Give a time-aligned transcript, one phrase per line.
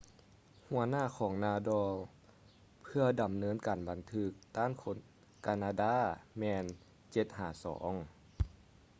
[0.67, 1.93] ຫົວໜ້າຂອງ nadal
[2.83, 4.97] ເພື່ອດຳເນີນການບັນທຶກຕ້ານຄົນ
[5.45, 5.95] ການາດາ
[6.39, 6.63] ແມ່ນ
[7.13, 7.93] 7-2